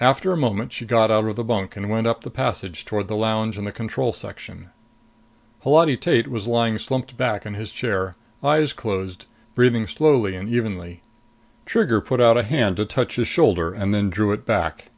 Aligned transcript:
After 0.00 0.32
a 0.32 0.36
moment, 0.36 0.72
she 0.72 0.84
got 0.84 1.12
out 1.12 1.26
of 1.26 1.36
the 1.36 1.44
bunk 1.44 1.76
and 1.76 1.88
went 1.88 2.08
up 2.08 2.24
the 2.24 2.28
passage 2.30 2.84
toward 2.84 3.06
the 3.06 3.14
lounge 3.14 3.56
and 3.56 3.64
the 3.64 3.70
control 3.70 4.12
section. 4.12 4.70
Holati 5.62 5.96
Tate 5.96 6.26
was 6.26 6.48
lying 6.48 6.76
slumped 6.76 7.16
back 7.16 7.46
in 7.46 7.54
his 7.54 7.70
chair, 7.70 8.16
eyes 8.42 8.72
closed, 8.72 9.26
breathing 9.54 9.86
slowly 9.86 10.34
and 10.34 10.48
evenly. 10.48 11.02
Trigger 11.66 12.00
put 12.00 12.20
out 12.20 12.36
a 12.36 12.42
hand 12.42 12.78
to 12.78 12.84
touch 12.84 13.14
his 13.14 13.28
shoulder 13.28 13.72
and 13.72 13.94
then 13.94 14.10
drew 14.10 14.32
it 14.32 14.44
back. 14.44 14.90